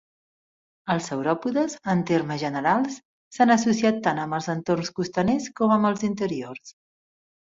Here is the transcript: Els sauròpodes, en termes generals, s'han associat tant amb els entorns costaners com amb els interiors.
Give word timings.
Els 0.93 1.09
sauròpodes, 1.11 1.75
en 1.93 2.01
termes 2.11 2.41
generals, 2.45 2.95
s'han 3.37 3.57
associat 3.57 3.99
tant 4.09 4.23
amb 4.23 4.39
els 4.39 4.49
entorns 4.55 4.91
costaners 5.01 5.51
com 5.61 5.75
amb 5.77 5.91
els 5.91 6.09
interiors. 6.13 6.75